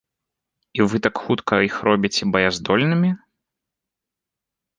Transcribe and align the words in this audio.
І 0.77 0.87
вы 0.93 1.01
так 1.07 1.15
хутка 1.25 1.59
іх 1.67 1.75
робіце 1.89 2.23
баяздольнымі?! 2.37 3.13